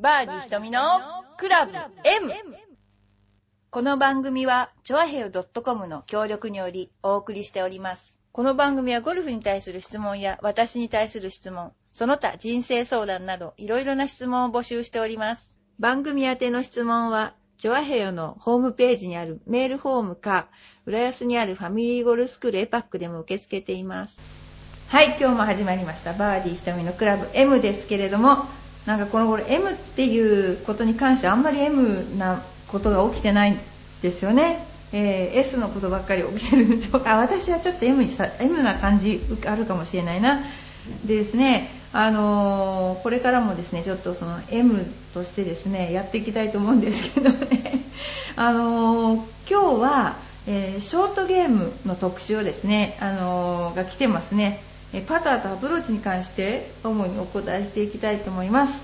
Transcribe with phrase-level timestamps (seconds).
[0.00, 0.80] バーディー瞳の
[1.36, 2.30] クラブ M!
[3.68, 8.20] この番組は、チョアヘル .com の協力によりお送りしております。
[8.30, 15.50] この番組はゴルフに対する質問や私に対する質問、その他人生相談などいろいろな質問を募集しております。
[15.80, 20.46] 番組宛ての質問は、チョアヘヨのホームページにあるメールフォームか、
[20.86, 24.20] 浦安にあるファミリーゴルフスクールエパックでも受け付けています。
[24.90, 26.12] はい、今日も始まりました。
[26.12, 28.46] バーディー瞳のクラブ M ですけれども、
[28.86, 33.58] なんかこの頃 M っていうことに関してあんまり M なことが起きてないん
[34.02, 34.64] ですよね。
[34.92, 37.16] えー S のことばっかり起きてるんでしょうか。
[37.16, 40.40] 私はちょっと M, にさ M な感じあるかもしれないな。
[41.04, 47.84] でですね、あのーこれからもですね、ちょっとその M としてですね、やっていきたいと思うんですけどね、
[48.36, 50.16] あのー今日は、
[50.46, 54.62] えーショートゲームの特集をですね、あのが来てますね。
[54.92, 58.82] えパターとアプローチに関して主にお答えしていきたいと思います。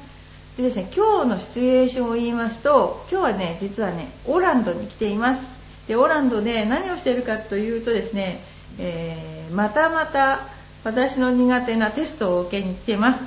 [0.56, 5.42] でですね、今日のシチュエーションを言いますと、今日はね、実はね、オランドに来ています。
[5.88, 8.40] で、オランドで何をしているかというとですね、
[8.78, 10.40] えーまたまた
[10.84, 13.24] 私の苦手なテストを受けに来てます。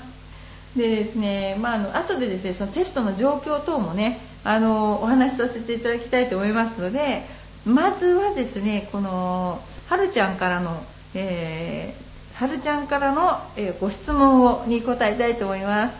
[0.76, 7.24] でですね、まあ、あの後でですねそのテストの状況等もねあのお話しさせていただきたいと思いますので
[7.66, 9.60] まずはですねこの
[9.90, 10.84] はるちゃんからの、
[11.16, 12.07] えー、
[12.38, 15.98] はるちゃんからの、えご質問をに答えたいと思います。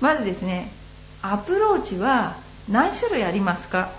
[0.00, 0.72] まずですね
[1.20, 2.36] アプローチは
[2.70, 3.90] 何種類ありますか？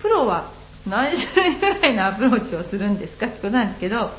[0.00, 0.48] プロは
[0.88, 3.26] 何種類ぐらいのアプローチをするんですか？
[3.26, 4.10] ってことなんですけど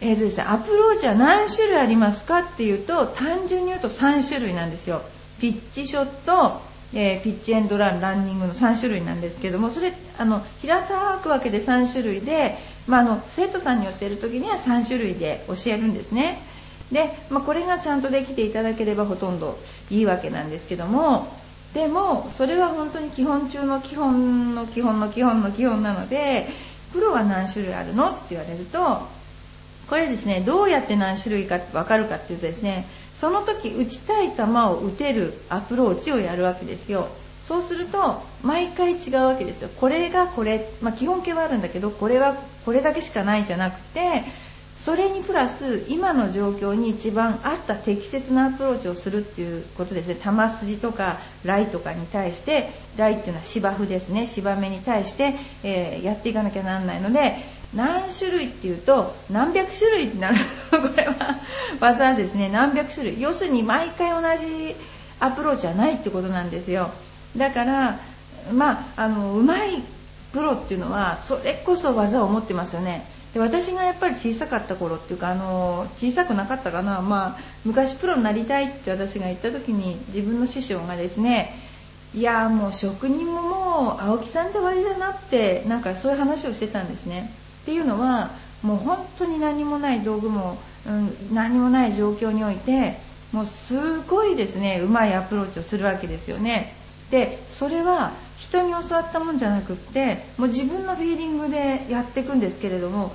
[0.00, 5.02] えーとですね、アプローチは何種類ありますかっていうと単純に言うと3種類なんですよ。
[5.40, 6.60] ピッチショット、
[6.94, 12.56] えーピッチエンドランランニングの3種類なんですけどもそれあの平たく分けて3種類で、
[12.86, 16.38] まあ、あの生徒さんに教える時には3種類で教えるんですね。
[16.92, 19.58] で、まあ、これがちゃんとできていただければほとんど
[19.90, 21.26] いいわけなんですけども
[21.74, 26.46] でもそれは本当に基本中の基本の基本の基本の基本なので
[26.92, 29.00] プロは何種類あるのって言われると
[29.88, 32.86] これですねどうやって何種類か分かるかっていうとですね
[33.20, 37.08] その時打ちたい球を打てるアプローチをやるわけですよ。
[37.46, 39.70] そうすると毎回違うわけですよ。
[39.80, 44.24] これがこれ、まあ、基本形はあるんだけどこれはこれだけしかないじゃなくて
[44.78, 50.16] それにプラス今の状況に一番合った適切なアプローチをするっていうことですね。
[50.16, 54.26] 球筋とかライとかに対してライっていうのは芝生ですね。
[54.26, 57.36] 芝目に対して、えーやっていかなきゃならないので
[57.76, 60.36] 何種類っていうと何百種類になる
[60.70, 61.38] これは
[61.78, 62.48] 技ですね。
[62.48, 63.20] 何百種類。
[63.20, 64.74] 要するに毎回同じ
[65.20, 66.90] アプローチはないってことなんですよ。
[67.36, 67.98] だから
[68.52, 69.82] まああの上手い
[70.32, 73.04] プロっていうのはそれこそ技を持ってますよね。
[73.36, 81.54] で私がやっぱり小さかった頃っていうかあの小さくなかったかな、まあ、昔プロになりたいって私が言った時に自分の師匠がですね
[82.14, 87.30] いやもう職人ももう青木さんで終わりだなってなんかそういう話をしてたんですね。
[87.66, 88.30] っていうのは
[88.62, 90.56] もう本当に何もない道具も、
[90.86, 92.94] うん、何もない状況において
[93.32, 96.72] もうすごいですねうまいアプローチをするわけですよね。
[97.10, 103.12] でそれは人に教わったもんじゃなくってもう自分のフィーリングでやっていくんですけれども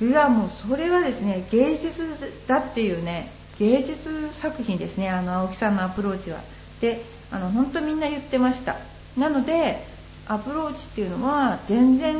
[0.00, 2.02] いやもうそれはですね芸術
[2.48, 3.30] だっていうね
[3.60, 6.40] 芸術作品ですねあの青木さんのアプローチは。
[6.80, 8.78] であの本当みんな言ってました。
[9.16, 9.86] なので
[10.26, 12.16] アプローチっていうのは全然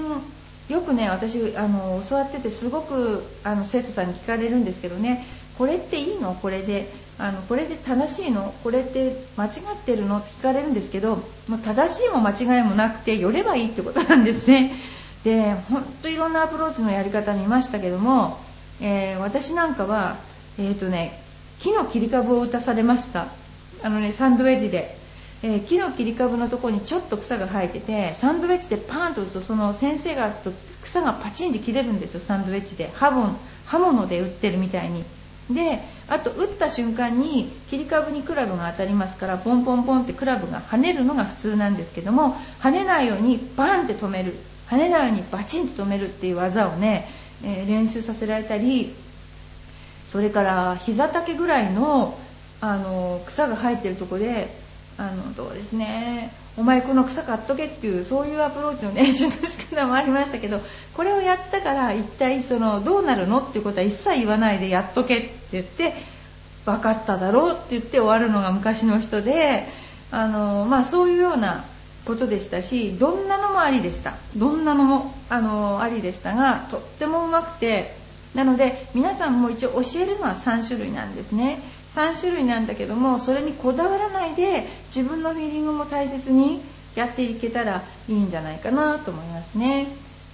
[0.72, 5.24] よくね私あの教わっててすごくあの生徒さんに聞かれるんですけどね
[5.58, 6.34] これっていいの？
[6.34, 6.88] これで
[7.18, 8.54] あのこれで正しいの？
[8.64, 9.52] これって間違っ
[9.84, 10.18] てるの？
[10.18, 11.16] って聞かれるんですけど
[11.46, 14.72] もう正しいも間違いもなくて寄ればいいってことなんですね。
[15.24, 18.38] で本当いろんなアプローチのやり方見ましたけども、
[18.80, 20.16] えー私なんかは
[20.58, 21.22] えーとね
[21.60, 23.28] 木の切り株を打たされました。
[23.84, 24.96] あのねサンドウェッジで、
[25.42, 32.90] えー木の切り株のところにちょっと草が生えててサンドウェッジでパーンと打つとその先生が打つと草がパチンって切れるんですよサンドウェッジで。
[32.94, 33.36] 刃物
[33.66, 35.04] 刃物で打ってるみたいに。
[35.50, 44.34] であと打った瞬間に切り株にクラブが当たりますからポンポンポンってクラブが跳ねるのが普通なんですけども跳ねないようにバンって止める。
[44.70, 47.06] 跳ねないようにバチンと止めるっていう技をね、
[47.44, 48.94] えー練習させられたり
[50.08, 52.18] それから膝丈ぐらいの
[52.60, 54.61] あの草が生えてるとこで
[55.02, 56.32] あのどうですね。
[56.56, 60.60] お前この草買っとけっていうそういうアプローチの練習の仕方もありましたけど
[60.94, 65.94] これをやったから一体そのどうなるのっていうことは一切言わないでやっとけって言って
[66.66, 69.66] 分かっただろうって言って終わるのが昔の人で
[70.10, 71.64] あの、まあ、そういうような
[72.04, 74.14] ことでしたしどんなのもありでした。
[74.36, 78.02] どんなのもあのありでしたがとってもうまくて。
[78.34, 81.58] なので皆さんも一応教えるのは3種類なんですね。
[81.94, 86.62] 3種類なんだけどもそれにこだわらないで自分のフィーリングも大切に
[86.94, 89.86] やっていけたらいいんじゃないかなと思いますね。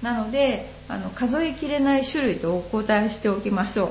[0.02, 3.90] なのであの数えきれない種類とお答えしておきましょう。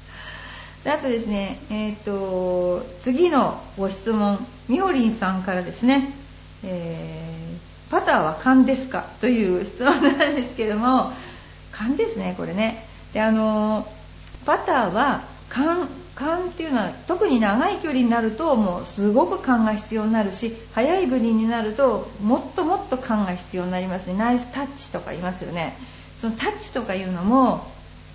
[0.84, 6.12] であとですねえっ、と次のご質問みほりんさんからですね、
[6.62, 9.04] えー、パターは勘ですか？
[9.20, 11.12] という質問なんですけども
[11.72, 12.86] 勘ですねこれね。
[13.12, 13.86] であの
[14.46, 15.88] パターは勘
[16.18, 24.14] 勘っていうのは特に長い距離になるともうすごく勘が必要になるし速いグリーンになるともっともっと勘が必要になりますね。
[24.18, 25.76] ナイスタッチとか言いますよね。
[26.20, 27.64] そのタッチとかいうのも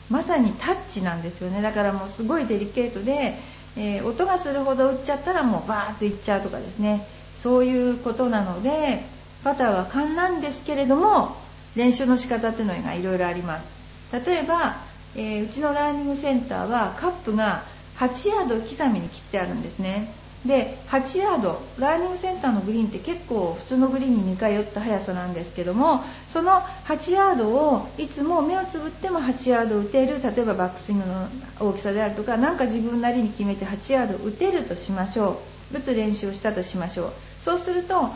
[0.09, 1.61] まさにタッチなんですよね。
[1.61, 3.35] だからもうすごいデリケートで、
[3.77, 7.07] えー、音がするほど打っちゃったらもうバーッといっちゃうとかですね。
[7.37, 9.01] そういうことなので
[9.45, 11.37] パターは勘なんですけれども
[11.77, 13.73] 練習の仕方っていうのがいろいろあります。
[14.11, 14.75] 例えば、
[15.15, 17.63] えー、うちのラーニングセンターはカップが
[17.97, 20.13] 8ヤード刻みに切ってあるんですね。
[20.45, 26.03] で8ヤードラーニングセンターのグリーンって結構普通のグリーンに2回寄った速さなんですけども
[26.33, 31.29] その8ヤードをいつも目をつぶっても8ヤード打てる例えばバックスイングの
[31.61, 35.41] 大きさであるとか何か自分なりに決めて8ヤード打てるとしましょ
[35.71, 35.77] う。
[35.77, 37.13] 打つ練習をしたとしましょう。
[37.41, 38.09] そうすると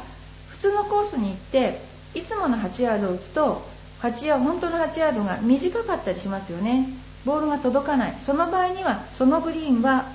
[0.50, 1.80] 普通のコースに行って
[2.14, 3.62] いつもの8ヤードを打つと
[4.02, 6.90] 8ヤ本当の8ヤードが短かったりしますよね。
[7.28, 8.16] ボールが届かない。
[8.20, 10.06] その場合にはそのグリーンは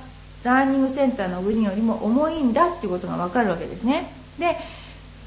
[0.43, 4.11] ラーニングセンターのグリーンよりも重いんだっていうことが分かるわけですね。
[4.39, 4.57] で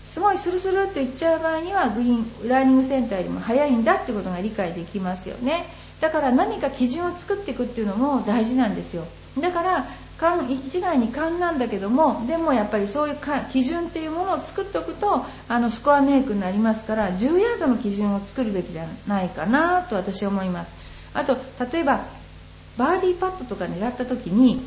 [0.03, 5.65] すごいスルスルっていっちゃう場合にはグリーンラーニングセンターよりも速いんだってことが理解できますよね。
[6.01, 9.05] だから何か基準を作っていくっていうのも大事なんですよ。
[9.39, 9.85] だから
[10.17, 13.17] 勘一概に勘なんだけどもでもやっぱりそういう
[13.51, 20.74] 基準っていうものを作っておくとあのスコアメイクになりますから10ヤードの基準を作るべきじゃないかなと私は思います。
[21.15, 21.37] あと
[21.71, 22.05] 例えば
[22.77, 24.61] バーディーパットとか狙った時に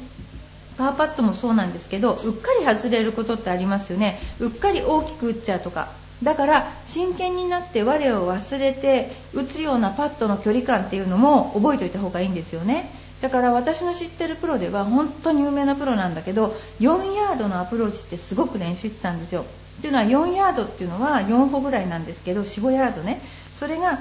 [0.77, 4.19] パーパットもそうなんですけどうっかり外れることってありますよね。
[4.41, 5.89] うっかり大きく打っちゃうとか。
[6.23, 12.91] だから真剣になって我を忘れて打つようなパットの距離感っていうのも覚えておいた方がいいんですよね。
[13.21, 19.45] だから私の知ってるプロでは本当に有名なプロなんだけど4ヤードのアプローチってすごく練習してたんですよ。
[19.79, 23.21] っていうのは4ヤードっていうのは4歩ぐらいなんですけど45ヤードね。
[23.55, 23.99] それが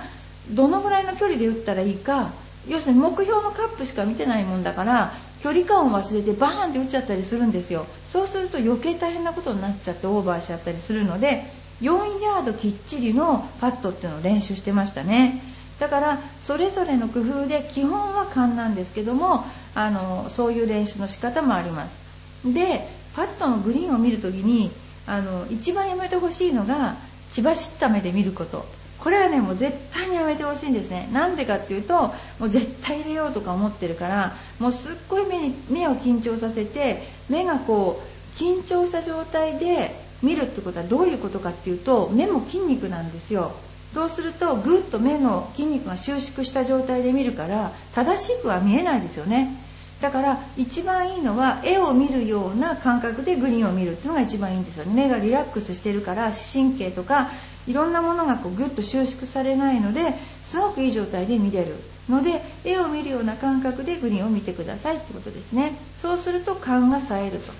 [0.51, 2.31] どのぐらいの距離で打ったらいいか
[2.67, 7.85] 要するに目標のカップしか見てないもんだから距離感を忘れてバーンって打っちゃったりするんですよ。
[8.07, 11.44] そうすると余計大変なことになっちゃってオーバーしちゃったりするので
[11.81, 15.41] 4ヤードきっちりのパットっていうのを練習してましたね。
[15.79, 19.45] だからそれぞれの工夫で基本は勘なんですけども
[19.75, 21.97] あのそういう練習の仕方もあります。
[22.44, 24.71] でパットのグリーンを見るときに
[25.05, 26.95] あの一番やめてほしいのが
[27.29, 28.65] 千葉知った目で見ること。
[28.99, 31.09] これはねもう絶対にやめてほしいんですね。
[31.13, 43.51] なんでかっていうともう絶対入れようとか思ってるからもうすっごい目に目を緊張させて目がこう緊張した状態で見るってことはどういうことかっていうと目も筋肉なんですよ。
[43.94, 49.55] そうするとぐっと目の筋肉が収縮した状態で見るから正しくは見えないですよね。
[50.01, 54.94] だから一番いいのは絵を見るような感覚でグリーンを見るっていうのが一番いいんですよね。
[54.94, 57.31] 目がリラックスしてるから神経とか
[57.68, 61.75] いろんなものがこうぐっと収縮されないのですごくいい状態で見れる
[62.10, 65.74] ので絵を見るような感覚でグリーンを見てくださいってことですね。
[66.02, 67.52] そうすると勘が冴えると。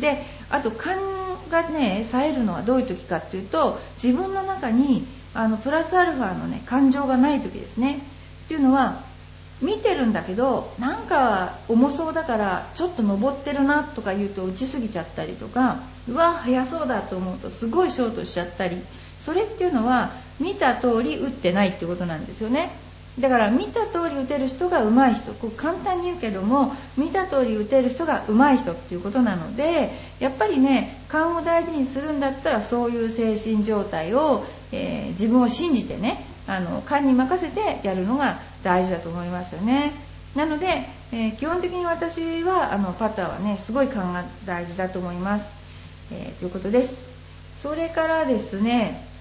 [0.00, 0.96] であと勘
[1.50, 8.00] がね冴えるのはどういう時かっていうと自分の中にあのプラスアルファのね感情がない時ですね。
[8.46, 9.00] っていうのは
[9.62, 18.82] 見てるんだけどなんか重そうだからちょっと登ってるなとか言うと打ちすぎちゃったりとかうわ速そうだと思うとすごいショートしちゃったり
[19.24, 22.70] それっていうのは見た通り打ってないってことなんですよね。
[23.18, 25.32] だから見た通り打てる人が上手い人。
[25.34, 39.92] こう簡単に言うけども見た通り打てる人が上手い人っていうことなのでやっぱりね勘を大事にするんだったらそういう精神状態を、えー、自分を信じてねあの勘に任せてやるのが大事だと思いますよね。
[40.34, 40.66] なので、
[41.12, 45.48] えー、基本的に私はあのパターはねすごい勘が大事だと思います、
[46.10, 47.08] えー、ということです。
[47.56, 49.13] それからですね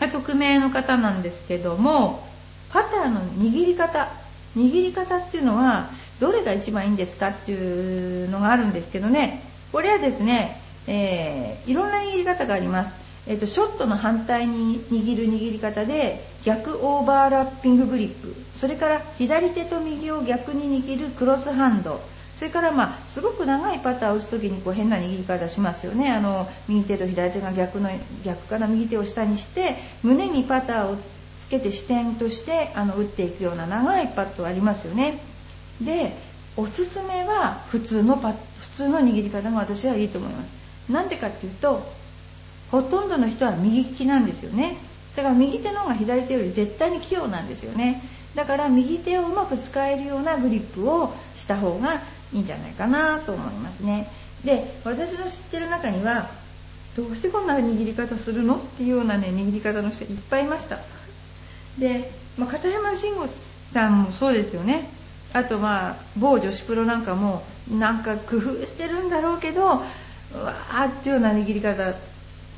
[0.00, 2.26] 匿名の方なんですけども
[2.70, 4.08] パターの握り方。
[4.56, 9.42] 握り方っていうのはどれが一番いいんですかっていうのがあるんですけどね。
[9.70, 18.34] これはですね、えー、いろんな握り方があります、えーと、ショットの反対に握る握り方で逆オーバーラッピンググリップ。
[18.56, 22.00] それから左手と右を逆に握るクロスハンド。
[22.36, 26.12] それからまあすごく長いパターを打つ時にこう変な握り方しますよね。
[26.12, 27.88] あの右手と左手が逆の
[28.24, 30.98] 逆から右手を下にして胸にパターを
[31.40, 35.18] つけて視点としてあの打っていくような長いパットありますよね。
[35.80, 36.14] で
[36.58, 40.92] おすすめは普通のパ普通の握り方が私はいいと思います。
[40.92, 41.82] なんでかっていうと
[42.70, 44.76] ほとんどの人は右利きなんですよね。
[45.16, 48.02] だから右手の方が左手より絶対に器用なんですよね。
[48.34, 52.02] だから右手をうまく使えるようなグリップをした方が
[52.32, 54.10] いいんじゃないかなと思いますね。
[54.44, 56.30] で私の知ってる中には
[56.96, 60.78] どうしてこんな握り方するのっていうようなね握り方の人いっぱいいました。
[61.78, 63.28] で、まあ、片山慎吾
[63.72, 64.88] さんもそうですよね。
[65.32, 71.92] あとまあ某女子プロなんかもなんか工夫してるんだろうけどわーっていうような握り方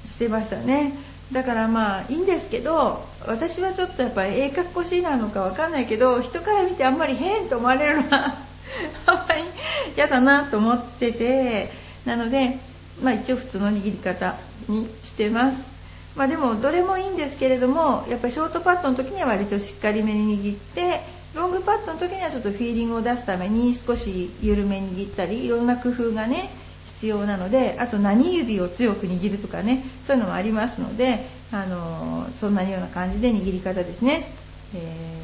[0.05, 0.93] してましたね。
[1.33, 8.48] だからまあいいんですけど私はちょっとやっぱりええ格好しいなのかわかんないけど人から見てあんまり変と思われるのは
[9.07, 9.43] あんまり
[9.97, 11.71] 嫌だなと思ってて
[12.05, 12.59] なので、
[13.03, 14.37] まあ、一応普通の握り方
[14.69, 15.79] にしてます。
[16.17, 21.01] まあ、でもどれもいいんですけれどもやっぱりショートパットの時には割としっかりめに握って
[21.35, 26.51] ロングパットの時にはちょっとフィーリングを出すために少し緩めに握ったりいろんな工夫がね
[26.97, 34.33] 必要なのであと何指を強く握るとかねそういうのもありますので、あのそんなような感じで握り方ですね、
[34.75, 35.18] えー、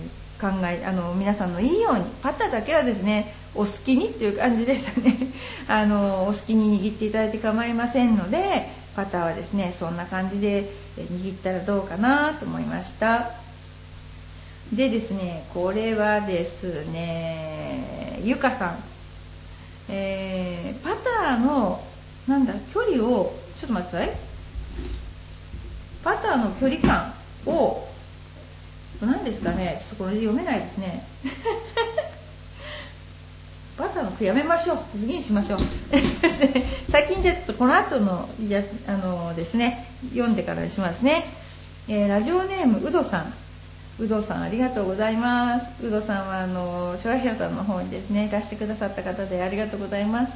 [0.44, 5.16] 考えあの皆さんのいいようにパターだけはですねお好きにっていう感じですね。
[5.68, 13.30] あのお好きに握っていただいて構いませんのでパターはですねそんな感じで握ったらどうかなと思いました。
[14.72, 18.78] でですねこれはですねゆかさん。
[19.88, 21.82] えー、パターの
[22.26, 24.16] なんだ距離をちょっと待ってください。
[26.02, 27.14] パターの距離感
[27.46, 27.86] を
[29.00, 29.78] 何ですかね？
[29.80, 31.04] ちょっとこれ読めないですね。
[33.76, 34.78] パターのやめましょう。
[34.92, 35.58] 次にしましょう。
[36.90, 41.24] 先にちょっとこの後のやあのですね読んでからにしますね、
[41.88, 43.34] えー、ラジオネームうどさん。
[43.96, 45.66] 有働さんありがとうございます。
[45.80, 50.32] 有働さんはあのチョアヘアさんの方にですね出してくださった方でありがとうございます。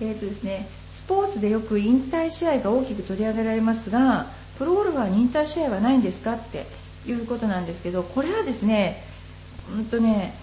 [0.00, 4.26] えーとですねスポーツでよく引退試合が大きく取り上げられますが
[4.58, 6.66] プロゴルファーに引退試合はないんですかって
[7.10, 9.02] いうことなんですけどこれはですね
[9.76, 10.34] うんとね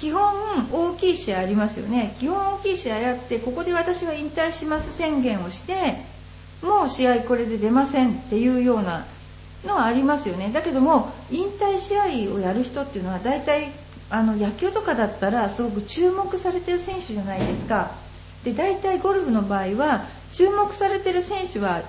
[0.00, 0.34] 基本
[0.72, 2.14] 大きい試合ありますよね。
[2.20, 5.96] 基本大きい試合あってここで私は引退します宣言をして
[6.62, 9.06] もう試合これで出ませんっていうような
[9.64, 10.50] のはありますよね。
[10.52, 13.72] だけども引退試合をやる人っていうのは大体
[14.10, 17.92] あの野球とかだったらすごく注目されてる選手じゃないですか。
[18.44, 21.82] で大体ゴルフの場合は注目されてる選手は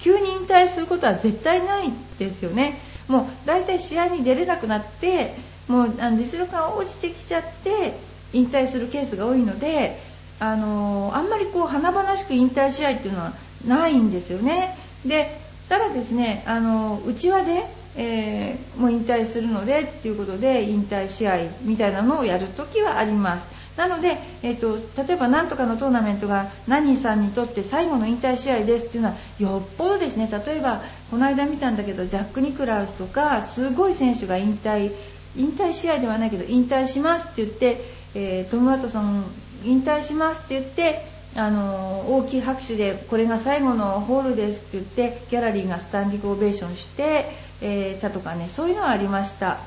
[0.00, 2.80] 急に引退することは絶対ないですよね。
[3.10, 5.34] もう大体試合に出れなくなって
[5.68, 7.94] もうあの実力が落ちてきちゃって
[8.32, 10.00] 引退するケースが多いので
[10.38, 13.32] あのあんまりこう華々しく引退試合っていうのは
[13.66, 14.76] ないんですよね。
[15.04, 15.38] で
[15.68, 17.64] ただですねあの内輪で、
[17.96, 23.60] えー、もう引退するのでっていうことで引退試合みたいなのをやるときはあります。
[23.76, 30.28] なので、えーと、例えば何とかのトーナメントが何さんにとって最後の引退試合ですっていうのはよっぽどですね。
[30.46, 34.92] 例えばこの間見たんだけどジャック・ニクラウスとかすごい選手が引退
[35.36, 37.80] 引退試合ではないけど引退しますって言って、
[38.14, 39.24] えー、トム・ワトソン
[39.64, 41.04] 引退しますって言って
[41.36, 47.26] あの大きい拍手でこれが最後のホールですって言ってギャラリーがスタンディングオベーションして、
[47.60, 49.58] えー、たとかねそういうのはありました。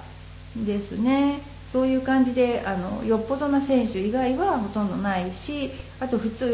[0.56, 1.42] ですね。
[1.72, 6.54] そういう感じであのよっぽどな選手以外はほとんどないしあと普通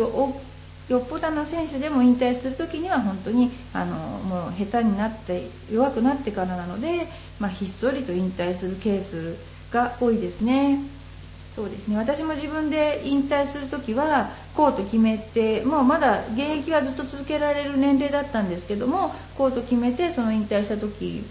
[0.90, 7.08] よっぽどな選手でも引退する時には本当にあのもう下手になって弱くなってからなので、
[7.40, 9.36] まあ、ひっそりと引退するケース
[9.72, 10.80] が多いですね。
[11.56, 11.98] そうですね。
[11.98, 21.24] 私も自分で引退する時はこうと決めてもうまだ現役はずっと続けられる年齢だったんですけどもこうと決めてその引退した時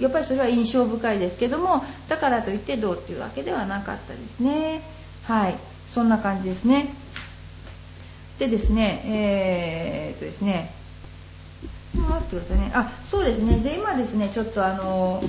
[0.00, 4.82] やっぱりそれは印象深いですけどもだからといってどうっていうわけではなかったですね。
[5.22, 5.56] はい。
[5.88, 7.03] そんな感じですね。
[8.38, 10.70] でですねえー、っとですね
[11.94, 12.70] 待ってくださいね。
[12.74, 13.58] あそうですね。
[13.58, 15.22] で今ですねちょっとあの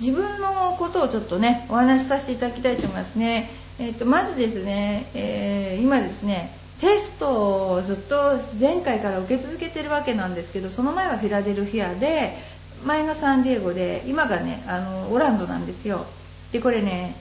[0.00, 12.36] 自分のことをちょっとねお話しさせていただきたいと思いますね、えーと、まずですね、えー、今ですねテストをずっと前回から受け続けてるわけなんですけどその前はフィラデルフィアで
[12.84, 16.04] 前がサンディエゴで今がねあのオランドなんですよ。
[16.52, 17.16] でこれね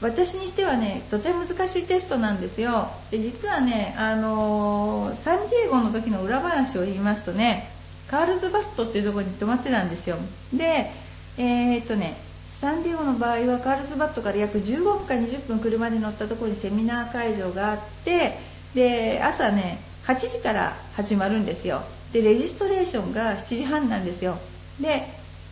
[0.00, 2.88] 私にしてはねとても難しいテストなんですよ。
[3.10, 7.70] で実はねあのサンディエゴの時の裏話を言いますとね
[8.08, 10.16] カールズバットっていうところに泊まってたんですよ。
[10.54, 10.90] で
[11.36, 12.16] えー、っとね
[12.60, 18.38] サンディエゴの場合はカールズバットから約15分か20分車で乗ったところにセミナー会場があって
[18.74, 21.82] で朝ね8時から始まるんですよ。
[22.12, 24.38] でレジストレーションが7時半なんですよ。
[24.80, 25.06] で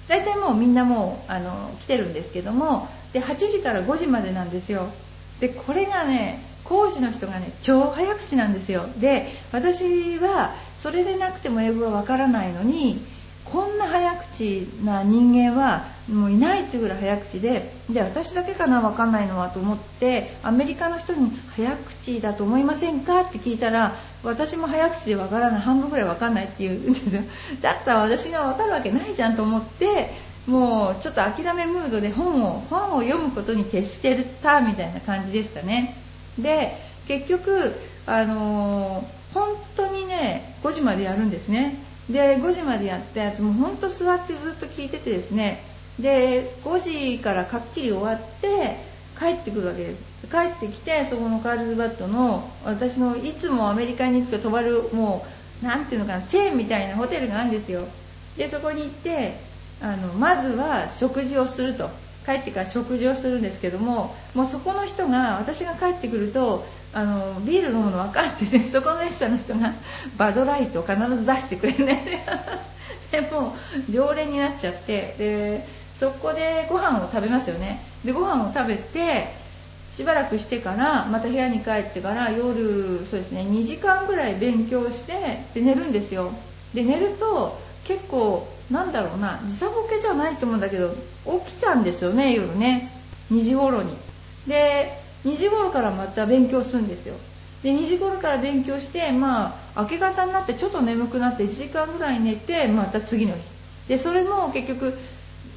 [0.09, 4.89] 大体もうみんなもうあの来てるんですけどもで8時から5時までなんですよ。
[5.41, 8.87] でこれがね講師の人がね超早口なんですよ。
[8.99, 13.01] で私はそれでなくても英語がわからないのに
[13.45, 25.61] こんな早口な人間はもういないっていうぐらい早口でで私だけかな分かんないのはと思ってアメリカの人に早口だと思いませんかって聞いたら私も早口で分からない。
[25.61, 27.23] 半分ぐらい分かんないって言うんですよ。
[27.63, 30.11] だったら私が分かるわけないじゃんと思って
[30.49, 35.95] もうちょっと諦めムードで本を本を読むことに徹してるたみたいな感じでしたね。
[36.39, 36.73] で
[37.07, 37.75] 結局
[38.07, 41.77] あのー、本当にね5時までやるんですね。
[42.09, 45.63] で5時までやったやつも本当座ってずっと聞いててですね。
[46.01, 48.77] で5時からかっきり終わって
[49.19, 50.03] 帰ってくるわけです。
[50.31, 55.27] 帰ってきてそこのカールズバットの私のいつもアメリカに行くと泊まるも
[55.63, 57.83] う何ていうのかなチェーンみたいなホテルがあるんですよ。
[58.39, 59.48] でそこに行って
[59.81, 61.89] あのまずは食事をすると。
[62.29, 69.73] 帰ってから食事をするんですけどももうそこの人が私が帰ってくるとあのビール飲むの分かってて そこのレストランの人が
[70.19, 72.27] バドライトを必ず出してくれるね。
[73.11, 73.57] でも
[73.89, 75.67] 常連になっちゃってで
[75.99, 77.81] そこでご飯を食べますよね。
[78.05, 79.29] でご飯を食べて
[79.97, 86.31] しばらくしてからまた部屋に帰ってから夜そうですね2時間ぐらい勉強してで寝るんですよ。
[86.75, 90.95] で寝ると結構なんだろうな時差ボケじゃないと思うんだけど
[91.47, 92.93] 起きちゃうんですよね夜ね。
[93.33, 93.93] 2時頃に。
[94.47, 94.93] で
[95.25, 97.15] 2時頃からまた勉強するんですよ。
[97.63, 103.41] で2時頃から勉強してまあ明け方になってちょっと眠くなって1時間ぐらい寝てまた次の日。
[103.89, 104.99] でそれも結局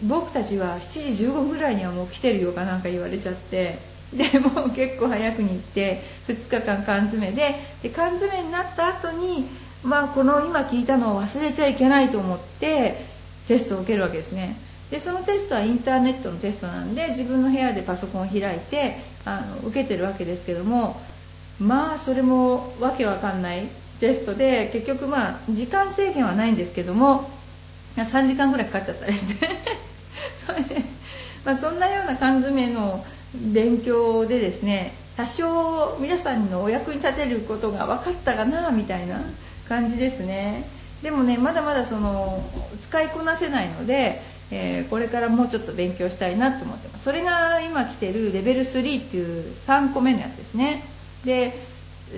[0.03, 3.77] 僕たちは7時15分ぐらいにはもう来てるよかなんか言われちゃって。
[4.13, 9.47] でもう結構早くに行って2日間缶詰でで缶詰になった後に
[9.83, 13.05] まあこの今聞いたのを忘れちゃいけないと思って
[13.47, 14.55] テストを受けるわけですね。
[14.91, 20.99] でそのテストはインターネットのテストなんで自分の部屋でパソコンを開いてあの受けてるわけですけども
[21.59, 23.67] まあそれもわけわかんない
[24.01, 27.29] テストで結局まあ時間制限はないんですけども
[27.95, 29.49] 3時間ぐらいかかっちゃったりして。
[30.45, 30.81] それで、
[31.45, 39.21] まあ、そんなような缶詰の勉強でですね多少皆さんのお役に立てることが分かったかなみたいな。
[39.71, 40.65] 感じですね。
[41.01, 42.43] でもねまだまだその
[42.81, 47.05] 使いこなせないので、えー、これからもうちょっと勉強したいなと思ってます。
[47.05, 50.83] それが今来てるレベル3っていう3個目のやつですね。
[51.23, 51.53] で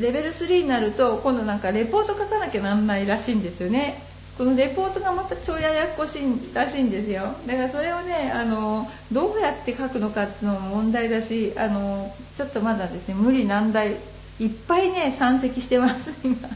[0.01, 4.01] レベル3になると今度なんかレポート書かなきゃなんないらしいんですよね。
[4.35, 7.35] このレポートがまた超ややこしいらしいんですよ。
[7.45, 13.97] だからそれをねあのどうやって書くのかっていうのも問題だしあのちょっとまだですね無理難題
[14.39, 16.49] いっぱいね山積してます今。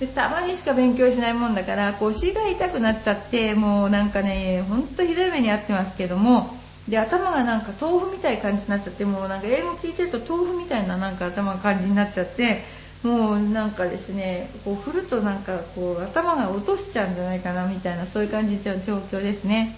[0.00, 6.56] でたまにしか勉強しないもんだから腰が痛くなっちゃってもうなんかねほんとひどい目に遭ってますけども
[6.88, 12.62] で頭がなんか豆腐みたいな感じになっちゃってもうなんか英語聞いてると豆腐みたいななんか頭の感じになっちゃって
[13.02, 19.76] もうなんかですねこう振るとなんかこう頭が落としちゃうんじゃないかなみたいなそういう感じの状況ですね。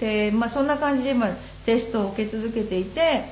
[0.00, 1.28] で、まあ、そんな感じで今
[1.66, 3.24] テストを受け続けていて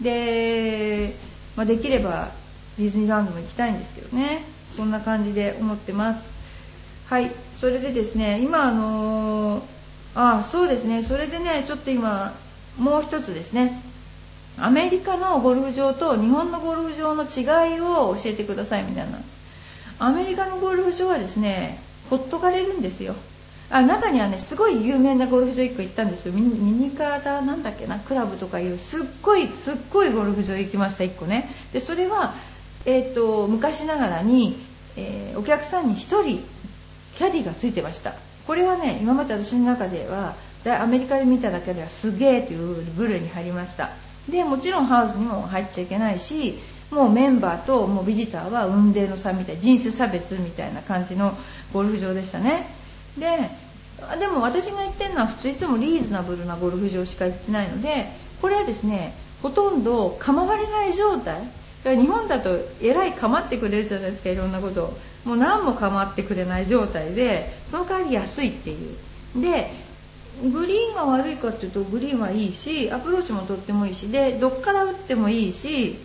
[0.00, 1.14] で、
[1.56, 2.32] まあ、できれば
[2.78, 4.42] ディズニーランドも行きたいんですけどね。
[4.76, 6.24] そんな感じで思ってます。
[7.08, 7.30] はい。
[7.56, 9.62] それでですね今あのー、
[10.14, 11.02] あそうですね。
[11.02, 12.34] それでねちょっと今
[12.78, 13.80] もう一つですね。
[14.58, 19.18] アメリカのゴルフ場と日本のゴルフ場の違いを教えてくださいみたいな。
[19.98, 21.78] アメリカのゴルフ場はですね
[22.10, 23.14] ほっとかれるんですよ。
[23.70, 26.32] あ中にはねすごい有名なゴルフ場1個行ったんですよ。
[26.32, 31.48] ミニカーダなんだっけなクラブとかいうすっごいすっごいゴルフ場行きました1個ね。
[31.72, 32.34] でそれは、
[32.86, 34.58] えーと、昔ながらに、
[34.96, 36.44] えー、お客さんに1人
[37.16, 38.14] キャディがついてました。
[38.46, 40.34] これはね今まで私の中では
[40.80, 43.90] アメリカで見ただけではすげえという部類に入りました。
[44.28, 46.58] でもちろんハウスにも入っちゃいけないし
[46.90, 51.36] もうメンバーともうビジターは雲泥の差みたい人種差別みたいな感じの
[51.72, 52.66] ゴルフ場でしたね。
[53.18, 53.50] で
[54.18, 58.06] でも私が行ってるのは普通いつもリーズナブルなゴルフ場しか行ってないので
[58.42, 61.42] これはですねほとんど構われない状態
[61.84, 64.96] だから日本だとえらい構ってくれるじゃないですかいろんなこと。
[65.24, 68.94] もう何も構ってくれない状態でその代わり安いってい
[69.36, 69.40] う。
[69.40, 69.70] で
[70.52, 75.96] グリーンが悪いかっていうとグリーンはいいしアプローチもとってもいいしでどっから打ってもいいし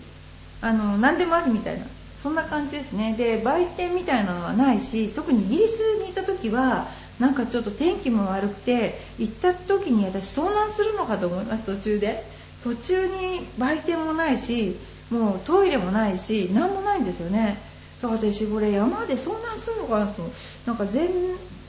[0.62, 1.86] あの何でもあるみたいな。
[2.22, 3.16] そんな感じですね。
[3.18, 6.88] で売店みたいなのはないし特にイギリスにいた時は
[7.18, 12.40] なんかちょっと天気も悪くて行った時に私遭難するのかと思います途中で。
[12.62, 14.76] 途中に売店もないし
[15.10, 17.58] もうトイレもないし何もないんですよね。
[18.02, 20.24] だから私これ山で遭難するのかなと。
[20.66, 21.10] なんか全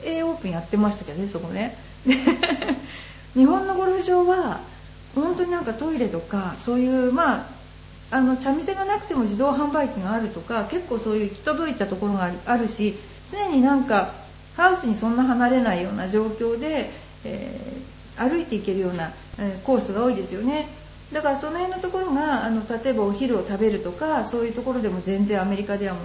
[0.03, 1.75] 英オープンやってましたけどねそこね。
[3.33, 4.59] 日本のゴルフ場は
[5.15, 7.61] 本当になんかトイレとかそういうまあ
[8.11, 12.97] あの茶店がなくても自動販売機があるとか結構そういう行き届いたところがあるし
[13.31, 14.13] 常になんか
[14.57, 16.91] ハウスにそんな離れないような状況で、
[17.23, 20.67] えー、歩いていけるような、えー、コースが多いですよね。
[21.13, 26.03] だからその辺のところがあの例えばお昼を食べるとかそういうところでも全然アメリカではもう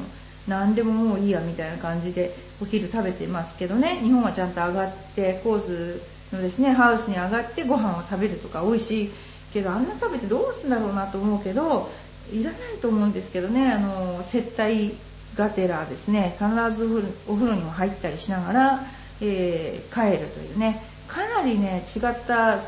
[0.48, 3.98] 何でももういいやみたいな感じでお昼食べてますけどね。
[4.02, 9.10] 日本はちゃんと上がってコースのですねハウスに上がってご飯を食べるとか多いしい
[9.52, 11.90] けどあんな食べてどうするんだろうなと思うけど
[12.32, 13.72] いらないと思うんですけどね。
[13.72, 14.94] あの接待
[15.36, 16.86] がてらですね必ず
[17.28, 18.80] お風呂にも入ったりしながら、
[19.20, 20.82] えー、帰るというね。
[21.08, 22.58] かなりね違った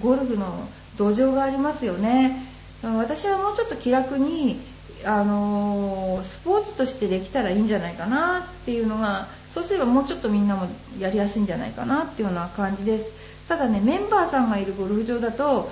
[0.00, 2.42] ゴルフの土壌がありますよね。
[2.82, 4.60] 私はもうちょっと気楽に
[5.04, 10.66] あのスポーツとしてできたらいいんじゃないかなっていうのがそうすればもうちょっとみんなも
[10.98, 13.12] やりやすいんじゃないかなっていうような感じです。
[13.48, 15.70] ただねメンバーさんがいるゴルフ場だと、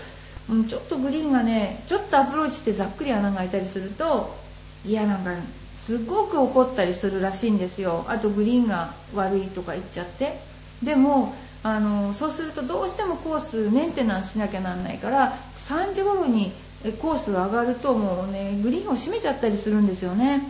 [0.50, 4.35] うん、ちょっとグリーンがねちょっとアプローチしてざっくり穴が開いたりすると
[4.85, 5.35] いやなんか
[5.78, 8.04] すごく怒ったりするらしいんですよ。
[8.08, 10.38] あとグリーンが悪いとか言っちゃって。
[10.82, 16.53] でもあのそうするとどうしてもコースメンテナンスしなきゃなんないから3時頃に
[17.01, 20.42] コースが上がるともうねグリーンを閉めちゃったりするんですよね。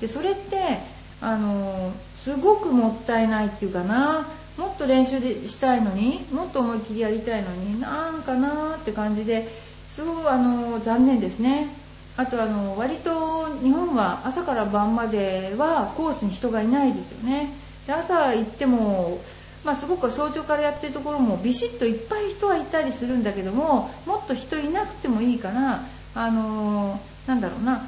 [0.00, 0.78] でそれって
[1.20, 4.26] あのすごくもったいないっていうかな。
[4.56, 9.48] もっと練習でしたいのにもっと思いっきりやりたいのになんかなって感じで
[9.90, 11.68] すごくあの残念ですね。
[12.16, 17.52] あとあの割と日本は朝から晩まではコースに人がいないですよね。
[17.86, 19.18] で朝行っても
[19.64, 25.80] まあ、すごく早朝からやってるところもビシッといっぱい人はいたりするんだけどももっと人いなくてもいいから
[26.14, 27.86] あのー、なんだろうな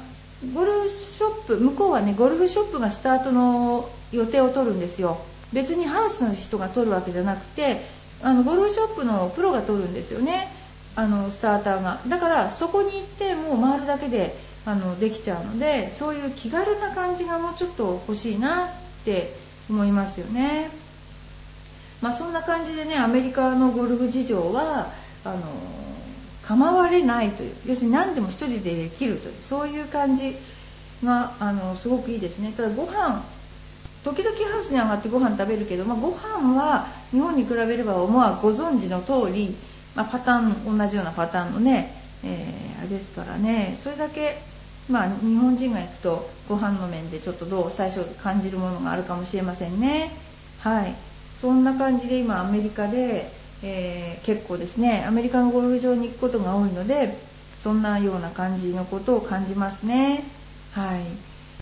[0.53, 5.17] ゴルフショップ向こうはねゴルフショップがスタートの予定を取るんですよ。
[5.53, 7.81] 別にハウスの人が取るわけじゃなくて
[8.21, 10.51] あのゴルフショップのプロが取るんですよね。
[10.95, 12.01] あのスターターが。
[12.07, 18.69] だからそこに行ってもう回るだけであのできちゃうのでそういう気軽な感じがもうちょっと欲しいなっ
[19.05, 19.33] て
[19.69, 20.69] 思いますよね。
[22.01, 24.91] まあ、そんな感じでねアメリカのゴルフ事情は
[25.23, 25.39] あの
[26.43, 30.35] 構われないという要するに何でも1人でできるというそういう感じ
[31.03, 32.53] があのすごくいいですね。
[32.55, 33.23] ただご飯
[34.03, 39.53] 時々ハウスに上がってご飯食べるけど、まあ、ご飯は日本に比べれば思わご存知の通り、
[39.95, 41.91] まあ、パターン同じようなパターンのね、
[42.23, 43.77] えー、あれですからね。
[43.81, 44.37] それだけ、
[44.89, 50.11] まあ、日本人が行くとご飯の面でちょっとどう最初感じるものがあるかもしれませんね。
[50.59, 50.95] はい。
[51.41, 53.29] そんな感じで今アメリカで、
[53.63, 57.15] えー、結構ですねアメリカのゴルフ場に行くことが多いので
[57.59, 60.23] そんなような感じのことを感じますね。
[60.73, 61.01] はい。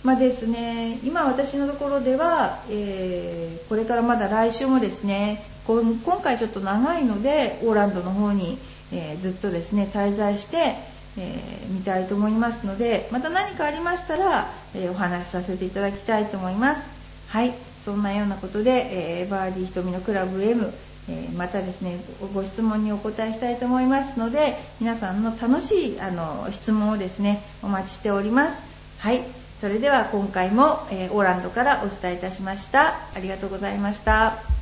[0.03, 8.59] まあ、ですね今私のところでは、えー、これからまだ来週もですね今回ちょっと長いのでオーランドの方に、
[8.93, 10.75] えー、ずっとですね滞在して、
[11.17, 16.88] えー、見たいと思いますのでまた何かありましたら、えお話しさせていただきたいと思います。
[17.29, 17.74] はい。
[17.86, 20.74] そんなようなことで、えー、バーディー瞳のクラブ M、
[21.08, 22.00] えー、またですね
[22.34, 28.62] ご質問にお答えしたいと思いますので皆さんの楽しいあの質問をですねお待ちしております。
[28.98, 29.21] はい。
[29.62, 32.95] それでは今回も、えー、オーランドからお伝えいたしました。
[33.15, 34.54] ありがとうございました。